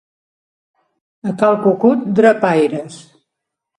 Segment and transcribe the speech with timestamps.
[1.31, 2.95] A cal Cucut, drapaires.